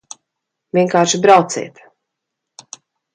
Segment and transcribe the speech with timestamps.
[0.77, 1.83] Vienkārši brauciet!